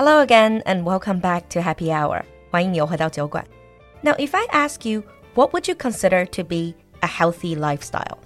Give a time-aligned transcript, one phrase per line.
[0.00, 2.22] Hello again and welcome back to Happy Hour.
[2.50, 3.44] 欢迎你又回到酒馆.
[4.02, 5.02] Now, if I ask you,
[5.34, 8.18] what would you consider to be a healthy lifestyle?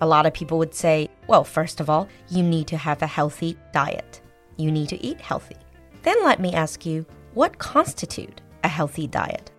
[0.00, 3.06] A lot of people would say, well, first of all, you need to have a
[3.06, 4.20] healthy diet.
[4.56, 5.56] You need to eat healthy.
[6.02, 9.52] Then let me ask you, what constitute a healthy diet?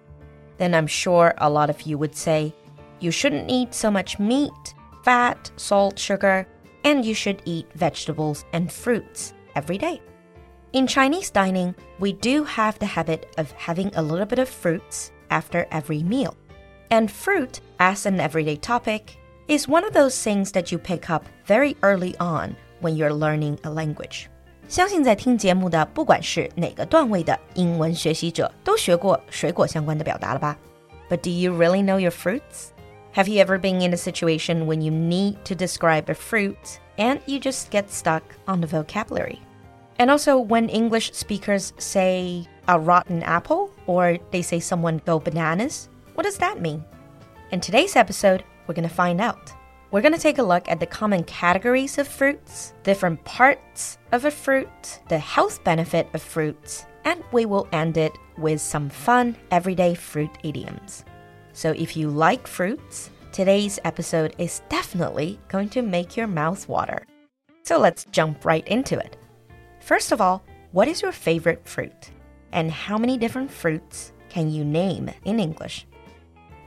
[0.58, 2.54] Then I'm sure a lot of you would say,
[3.00, 6.46] you shouldn't eat so much meat, fat, salt, sugar,
[6.84, 10.02] and you should eat vegetables and fruits every day.
[10.74, 15.12] In Chinese dining, we do have the habit of having a little bit of fruits
[15.30, 16.36] after every meal.
[16.90, 19.18] And fruit, as an everyday topic,
[19.48, 23.60] is one of those things that you pick up very early on when you're learning
[23.64, 24.28] a language.
[24.68, 30.58] 相信在听节目的，不管是哪个段位的英文学习者，都学过水果相关的表达了吧？
[31.10, 32.70] But do you really know your fruits?
[33.14, 37.20] Have you ever been in a situation when you need to describe a fruit and
[37.28, 39.40] you just get stuck on the vocabulary?
[39.99, 45.89] And also, when English speakers say a rotten apple or they say someone go bananas,
[46.15, 46.85] what does that mean?
[47.51, 49.53] In today's episode, we're going to find out.
[49.91, 54.25] We're going to take a look at the common categories of fruits, different parts of
[54.25, 59.35] a fruit, the health benefit of fruits, and we will end it with some fun
[59.51, 61.05] everyday fruit idioms.
[61.55, 67.07] So if you like fruits, today's episode is definitely going to make your mouth water.
[67.63, 69.17] So let's jump right into it.
[69.89, 72.11] First of all, what is your favorite fruit?
[72.53, 75.87] And how many different fruits can you name in English?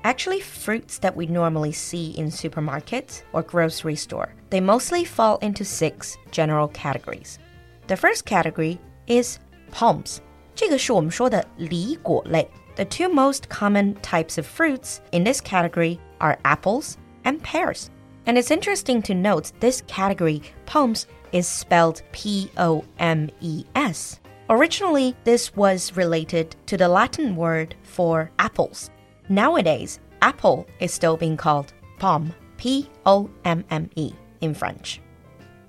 [0.04, 5.64] Actually, fruits that we normally see in supermarkets or grocery store, they mostly fall into
[5.64, 7.38] six general categories.
[7.86, 9.38] The first category is
[9.70, 10.20] pomes.
[10.56, 12.50] 这个是我们说的梨果类.
[12.76, 17.92] The two most common types of fruits in this category are apples and pears.
[18.26, 24.21] And it's interesting to note this category, pomes, is spelled P O M E S.
[24.49, 28.91] Originally, this was related to the Latin word for apples.
[29.29, 35.01] Nowadays, apple is still being called pomme, P O M M E, in French.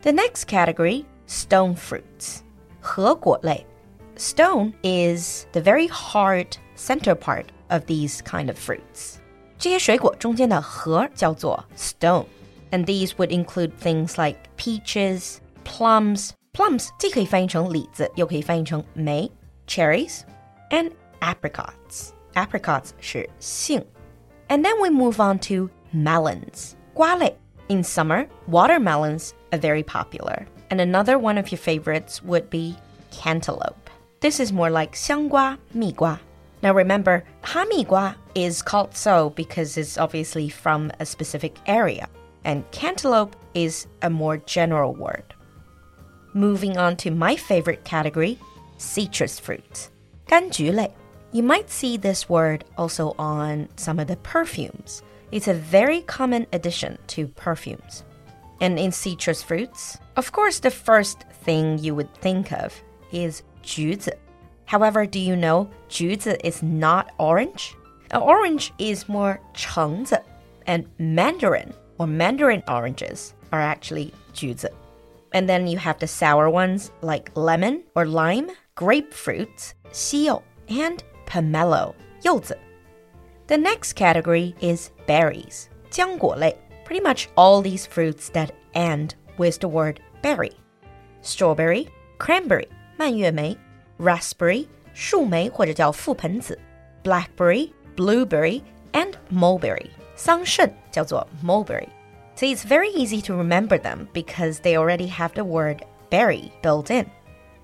[0.03, 2.43] The next category, stone fruits,
[2.81, 3.65] 核果类.
[4.15, 9.19] Stone is the very hard center part of these kind of fruits.
[9.57, 12.25] 这些水果中间的核叫做 stone,
[12.71, 16.31] and these would include things like peaches, plums.
[16.53, 19.29] Plums 既可以翻译成李子，又可以翻译成梅，
[19.67, 20.21] cherries
[20.71, 22.09] and apricots.
[22.33, 23.83] Apricots 是杏。
[24.47, 26.73] And then we move on to melons.
[26.93, 27.35] 瓜类.
[27.67, 30.47] In summer, watermelons are very popular.
[30.69, 32.75] And another one of your favorites would be
[33.11, 33.89] cantaloupe.
[34.19, 36.19] This is more like 香瓜,蜜瓜.
[36.61, 42.07] Now remember, 哈密瓜 is called so because it's obviously from a specific area,
[42.43, 45.23] and cantaloupe is a more general word.
[46.33, 48.37] Moving on to my favorite category,
[48.77, 49.89] citrus fruits.
[50.27, 50.91] 柑橘类.
[51.31, 55.01] You might see this word also on some of the perfumes.
[55.31, 58.03] It's a very common addition to perfumes.
[58.61, 62.73] And in citrus fruits, of course, the first thing you would think of
[63.11, 64.11] is 橘子.
[64.65, 67.75] However, do you know 橘子 is not orange?
[68.13, 70.17] orange is more 橙子,
[70.65, 74.69] and mandarin or mandarin oranges are actually 橘子.
[75.33, 81.93] And then you have the sour ones like lemon or lime, grapefruit, 西柚, and pomelo,
[82.23, 82.57] 柚子.
[83.47, 86.55] The next category is berries, 浆果类.
[86.85, 90.53] Pretty much all these fruits that end with the word berry.
[91.21, 92.67] Strawberry, cranberry,
[92.97, 93.57] 蔓越莓,
[93.99, 96.57] raspberry, 树莓或者叫覆盆子,
[97.03, 98.61] blackberry, blueberry,
[98.93, 99.89] and mulberry.
[100.15, 101.89] 桑葚叫做 mulberry.
[102.41, 106.91] So it's very easy to remember them because they already have the word berry built
[106.91, 107.09] in.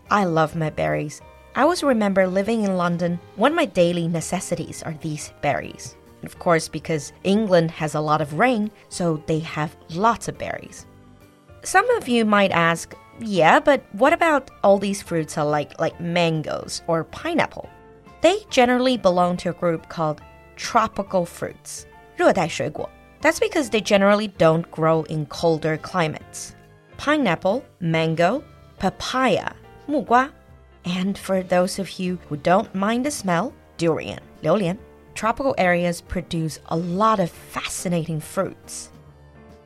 [0.09, 1.21] I love my berries.
[1.55, 5.95] I always remember living in London, one of my daily necessities are these berries.
[6.23, 10.87] Of course, because England has a lot of rain, so they have lots of berries.
[11.63, 15.99] Some of you might ask, yeah, but what about all these fruits are like like
[16.01, 17.69] mangoes or pineapple?
[18.21, 20.21] They generally belong to a group called
[20.55, 22.89] tropical fruits, 热带水果.
[23.21, 26.55] That's because they generally don't grow in colder climates.
[26.97, 28.43] Pineapple, mango,
[28.79, 29.53] papaya,
[29.87, 30.29] 木瓜,
[30.85, 34.77] and for those of you who don't mind the smell, durian, 榴莲.
[35.15, 38.89] Tropical areas produce a lot of fascinating fruits.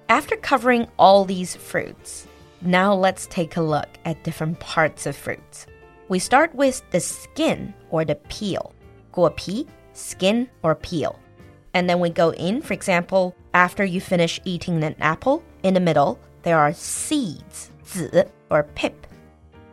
[0.09, 2.27] After covering all these fruits,
[2.61, 5.67] now let's take a look at different parts of fruits.
[6.09, 8.73] We start with the skin or the peel.
[9.11, 11.17] 果皮, skin or peel.
[11.73, 15.79] And then we go in, for example, after you finish eating an apple, in the
[15.79, 19.05] middle, there are seeds, 籽 or pip.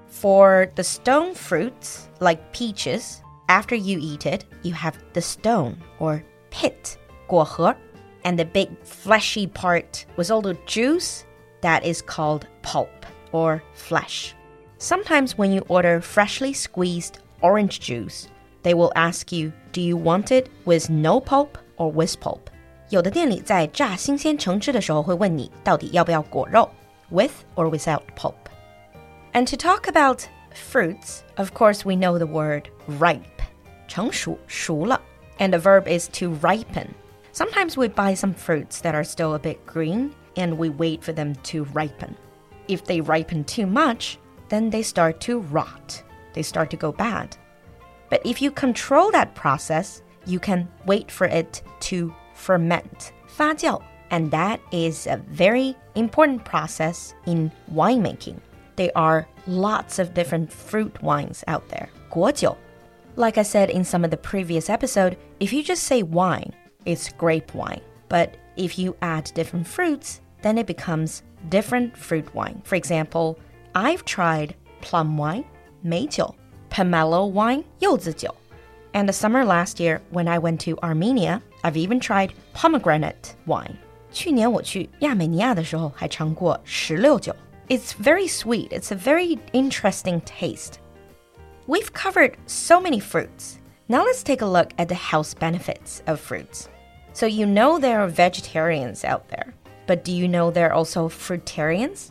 [0.09, 6.25] For the stone fruits, like peaches, after you eat it, you have the stone or
[6.51, 6.99] pit,
[7.29, 7.77] 果核,
[8.25, 11.25] and the big fleshy part with all the juice
[11.61, 14.35] that is called pulp or flesh.
[14.79, 18.29] Sometimes when you order freshly squeezed orange juice,
[18.63, 22.41] they will ask you, do you want it with no pulp or with pulp?
[22.91, 26.69] 有的店里在榨新鲜橙汁的时候会问你到底要不要果肉，
[27.11, 28.35] with or without pulp.
[29.33, 32.65] And to talk about fruits, of course we know the word
[33.01, 33.23] ripe.
[33.89, 35.01] 成熟,熟了.
[35.39, 36.89] And the verb is to ripen.
[37.33, 41.13] Sometimes we buy some fruits that are still a bit green and we wait for
[41.13, 42.15] them to ripen.
[42.69, 44.19] If they ripen too much,
[44.49, 46.03] then they start to rot.
[46.35, 47.37] They start to go bad.
[48.09, 53.12] But if you control that process, you can wait for it to ferment.
[53.28, 58.40] 发酵, and that is a very important process in winemaking.
[58.76, 61.90] There are lots of different fruit wines out there.
[62.10, 62.58] 果酒.
[63.16, 66.54] Like I said in some of the previous episode, if you just say wine,
[66.86, 67.82] it's grape wine.
[68.08, 72.62] But if you add different fruits, then it becomes different fruit wine.
[72.64, 73.38] For example,
[73.76, 75.46] I've tried plum wine,
[75.84, 76.36] 梅酒,
[76.70, 78.34] pomelo wine, 柚子酒.
[78.93, 83.77] And the summer last year, when I went to Armenia, I've even tried pomegranate wine.
[84.13, 87.35] 去年我去亚美尼亚的时候，还尝过石榴酒。
[87.69, 88.69] It's very sweet.
[88.69, 90.75] It's a very interesting taste.
[91.67, 93.57] We've covered so many fruits.
[93.89, 96.69] Now let's take a look at the health benefits of fruits.
[97.13, 99.55] So you know there are vegetarians out there,
[99.87, 102.11] but do you know there are also fruitarians?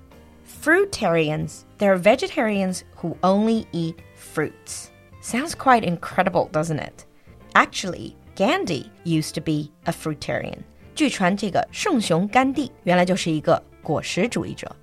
[0.61, 4.91] Fruitarians, they're vegetarians who only eat fruits.
[5.21, 7.05] Sounds quite incredible, doesn't it?
[7.53, 10.59] Actually, Gandhi used to be a fruitarian.
[10.95, 14.75] 据传，这个圣雄甘地原来就是一个果实主义者。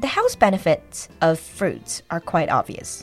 [0.00, 3.02] The health benefits of fruits are quite obvious.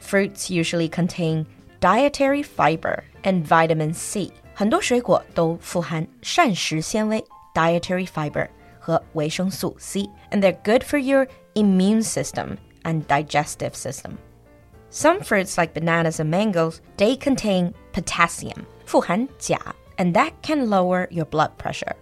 [0.00, 1.46] Fruits usually contain
[1.80, 4.32] dietary fiber and vitamin C.
[4.54, 7.24] 很多水果都富含膳食纤维
[7.54, 8.48] dietary fiber
[8.78, 14.12] 和维生素 C, and they're good for your immune system and digestive system.
[14.90, 19.58] Some fruits like bananas and mangoes, they contain potassium, 富含钾,
[19.98, 21.94] and that can lower your blood pressure.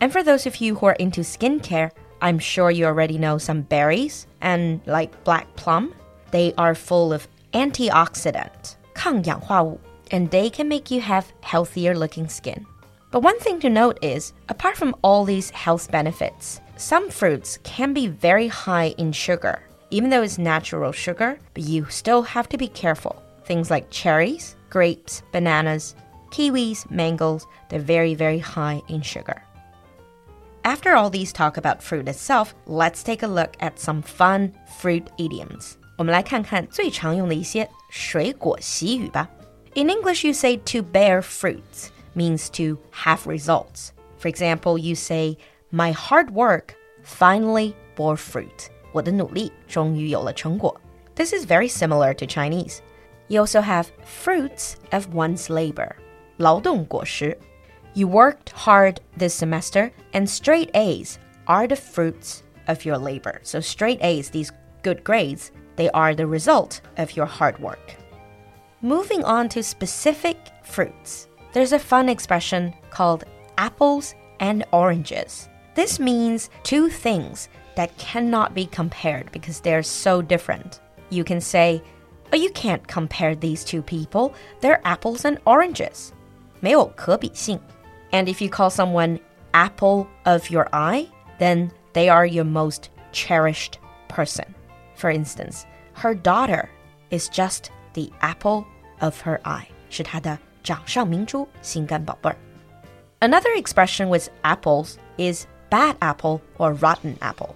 [0.00, 1.90] And for those of you who are into skincare,
[2.20, 5.94] I'm sure you already know some berries and like black plum.
[6.30, 9.78] They are full of antioxidant, 抗氧化物,
[10.10, 12.66] and they can make you have healthier looking skin.
[13.10, 17.92] But one thing to note is, apart from all these health benefits, some fruits can
[17.94, 19.62] be very high in sugar.
[19.90, 23.22] Even though it's natural sugar, but you still have to be careful.
[23.44, 25.94] Things like cherries, grapes, bananas,
[26.30, 29.42] kiwis, mangoes, they're very, very high in sugar.
[30.64, 35.06] After all these talk about fruit itself, let's take a look at some fun fruit
[35.18, 35.76] idioms.
[35.96, 39.28] 我们来看看最常用的一些水果习语吧.
[39.74, 43.90] In English, you say to bear fruits means to have results.
[44.18, 45.36] For example, you say,
[45.70, 48.70] My hard work finally bore fruit.
[48.92, 50.80] 我的努力终于有了成果.
[51.14, 52.78] This is very similar to Chinese.
[53.28, 55.92] You also have fruits of one's labor.
[56.36, 57.36] 劳动果实.
[57.94, 63.40] You worked hard this semester, and straight A's are the fruits of your labor.
[63.42, 64.50] So, straight A's, these
[64.82, 67.96] good grades, they are the result of your hard work.
[68.82, 73.24] Moving on to specific fruits, there's a fun expression called
[73.56, 75.48] apples and oranges.
[75.74, 77.48] This means two things
[77.78, 80.80] that cannot be compared because they're so different.
[81.10, 81.82] You can say,
[82.32, 84.34] Oh, you can't compare these two people.
[84.60, 86.12] They're apples and oranges.
[86.60, 87.60] 没有可比性.
[88.10, 89.20] And if you call someone
[89.52, 91.06] apple of your eye,
[91.38, 94.46] then they are your most cherished person.
[94.96, 95.64] For instance,
[95.94, 96.68] her daughter
[97.10, 98.64] is just the apple
[99.00, 99.66] of her eye.
[99.90, 102.36] 是她的掌上明珠，心肝宝贝儿。
[103.20, 107.54] Another expression with apples is bad apple or rotten apple.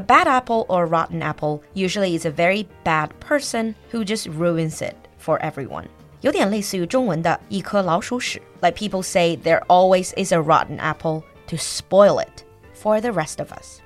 [0.00, 4.82] A bad apple or rotten apple usually is a very bad person who just ruins
[4.82, 5.88] it for everyone.
[6.20, 8.42] 有点类似于中文的一颗老鼠屎.
[8.60, 12.44] Like people say there always is a rotten apple to spoil it
[12.74, 13.80] for the rest of us.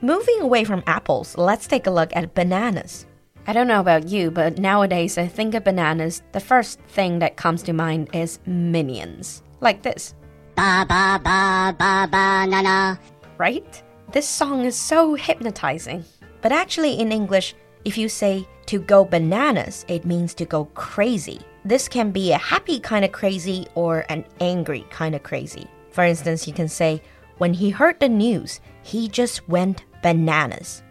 [0.00, 3.06] Moving away from apples, let's take a look at bananas.
[3.46, 7.36] I don't know about you, but nowadays I think of bananas, the first thing that
[7.36, 9.42] comes to mind is minions.
[9.60, 10.14] Like this.
[10.56, 12.98] Ba ba ba ba banana.
[13.38, 13.82] Right?
[14.09, 16.05] This song is so hypnotizing.
[16.41, 21.41] But actually, in English, if you say to go bananas, it means to go crazy.
[21.65, 25.67] This can be a happy kind of crazy or an angry kind of crazy.
[25.91, 27.01] For instance, you can say,
[27.37, 30.83] when he heard the news, he just went bananas.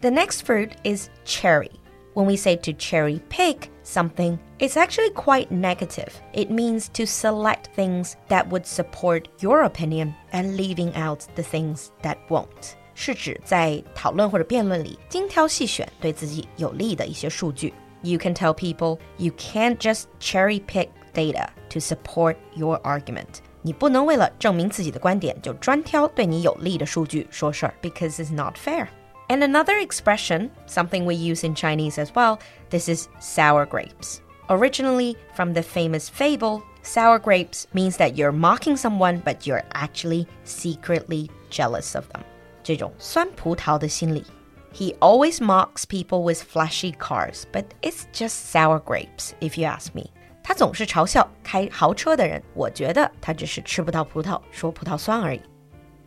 [0.00, 1.78] The next fruit is cherry.
[2.16, 6.09] when we say to cherry pick something, it's actually quite negative.
[6.33, 11.87] It means to select things that would support your opinion and leaving out the things
[12.03, 12.75] that won't.
[12.93, 17.73] 是指在讨论或者辩论里精挑细选对自己有利的一些数据。
[18.03, 23.39] You can tell people you can't just cherry pick data to support your argument.
[23.61, 28.87] 你不能为了证明自己的观点就专挑对你有利的数据说事儿，because it's not fair.
[29.29, 34.21] And another expression, something we use in Chinese as well, this is sour grapes.
[34.49, 40.27] Originally from the famous fable, sour grapes means that you're mocking someone, but you're actually
[40.43, 42.23] secretly jealous of them.
[42.61, 44.25] 这种酸葡萄的心理.
[44.73, 49.93] He always mocks people with flashy cars, but it's just sour grapes, if you ask
[49.93, 50.11] me.
[50.43, 55.41] 他总是嘲笑开豪车的人，我觉得他只是吃不到葡萄，说葡萄酸而已。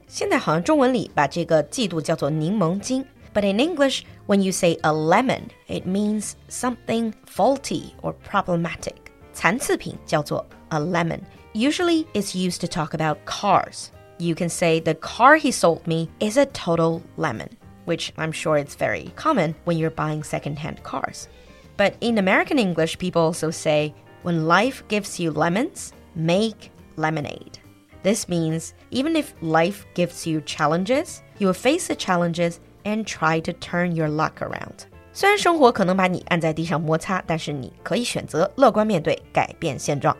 [0.08, 8.94] 现在好像中文里把这个嫉妒叫做柠檬精，but in English, when you say a lemon, it means something faulty or problematic.
[9.32, 11.20] 残次品叫做 a lemon.
[11.52, 16.08] Usually, it's used to talk about cars you can say the car he sold me
[16.20, 17.48] is a total lemon,
[17.84, 21.28] which I'm sure it's very common when you're buying secondhand cars.
[21.76, 27.58] But in American English, people also say, when life gives you lemons, make lemonade.
[28.02, 33.40] This means even if life gives you challenges, you will face the challenges and try
[33.40, 34.86] to turn your luck around.
[35.12, 40.16] 虽然生活可能把你按在地上摩擦，但是你可以选择乐观面对，改变现状。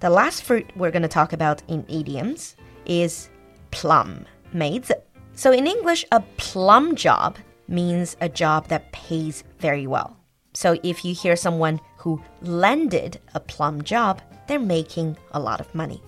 [0.00, 2.52] The last fruit we're going to talk about in idioms
[2.86, 3.28] is
[3.70, 4.20] plum,
[4.52, 4.96] 梅子.
[5.34, 7.34] So in English, a plum job
[7.68, 10.12] means a job that pays very well.
[10.54, 15.66] So if you hear someone who landed a plum job, they're making a lot of
[15.74, 16.00] money.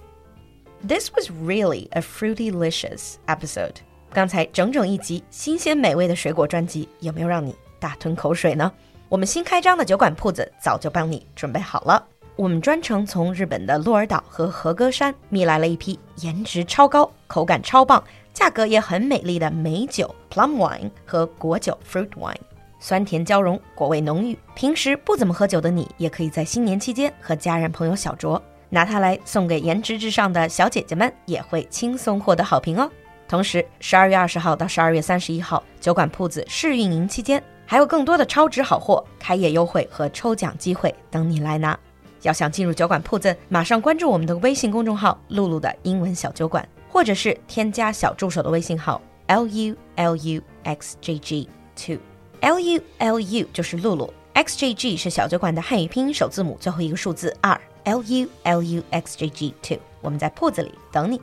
[0.82, 3.76] This was really a fruitylicious episode.
[4.14, 8.72] 刚才整整一集新鲜美味的水果专辑，有没有让你大吞口水呢？
[9.10, 12.04] 我们新开张的酒馆铺子早就帮你准备好了。
[12.36, 18.04] 我们专程从日本的鹿儿岛和和歌山觅来了一批颜值超高、口感超棒、
[18.34, 22.36] 价格也很美丽的美酒 （plum wine） 和果酒 （fruit wine），
[22.80, 24.38] 酸甜交融，果味浓郁。
[24.54, 28.42] 平时不怎么喝酒的你，也可以在新年期间和家人朋友小酌，
[28.76, 32.92] 拿它来送给颜值至上的小姐姐们，也会轻松获得好评哦。
[33.26, 41.80] 同时，十二月二十号到十二月三十一号，酒馆铺子试运营期间，还有更多的超值好货、开业优惠和抽奖机会等你来拿。
[42.24, 51.98] 要想进入酒馆铺子，马上关注我们的微信公众号“露露的英文小酒馆”，或者是添加小助手的微信号 l u l u x j g two
[52.42, 59.54] l u l u 就是露露，x j g 是小酒馆的汉语拼音首字母最后一个数字二 l u l u x j g
[59.62, 59.80] two。
[60.02, 61.20] 我们在铺子里等你。